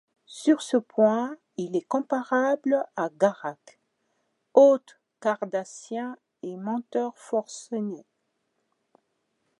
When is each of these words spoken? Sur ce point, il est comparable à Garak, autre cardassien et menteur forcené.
Sur 0.25 0.63
ce 0.63 0.77
point, 0.77 1.37
il 1.57 1.75
est 1.75 1.83
comparable 1.87 2.83
à 2.95 3.09
Garak, 3.15 3.79
autre 4.55 4.99
cardassien 5.19 6.17
et 6.41 6.57
menteur 6.57 7.15
forcené. 7.19 8.03